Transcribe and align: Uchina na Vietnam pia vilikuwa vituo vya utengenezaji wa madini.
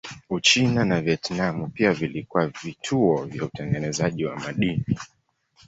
Uchina 0.29 0.85
na 0.85 1.01
Vietnam 1.01 1.69
pia 1.69 1.93
vilikuwa 1.93 2.47
vituo 2.63 3.25
vya 3.25 3.45
utengenezaji 3.45 4.25
wa 4.25 4.35
madini. 4.39 4.85